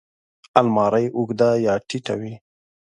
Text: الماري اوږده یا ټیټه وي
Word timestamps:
الماري 0.59 1.05
اوږده 1.17 1.49
یا 1.65 1.73
ټیټه 1.87 2.13
وي 2.19 2.33